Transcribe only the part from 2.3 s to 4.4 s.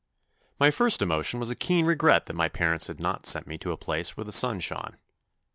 my parents had not sent me to a place where the